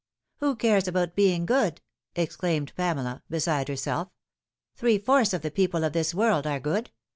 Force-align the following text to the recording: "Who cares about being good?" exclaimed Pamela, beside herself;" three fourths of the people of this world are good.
"Who 0.37 0.55
cares 0.55 0.87
about 0.87 1.15
being 1.15 1.45
good?" 1.45 1.79
exclaimed 2.15 2.73
Pamela, 2.75 3.21
beside 3.29 3.67
herself;" 3.67 4.07
three 4.75 4.97
fourths 4.97 5.31
of 5.31 5.43
the 5.43 5.51
people 5.51 5.83
of 5.83 5.93
this 5.93 6.11
world 6.15 6.47
are 6.47 6.59
good. 6.59 6.89